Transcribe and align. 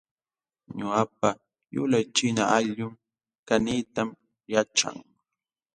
Ñuqapa 0.77 1.29
yulaq 1.73 2.07
china 2.15 2.43
allquu 2.57 2.87
kaniytam 3.47 4.09
yaćhan 4.51 4.97